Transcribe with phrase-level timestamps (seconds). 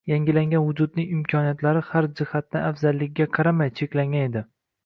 [0.09, 4.45] Yangilangan vujudning imkoniyatlari, har jihatdan afzalligiga qaramay, cheklangan edi.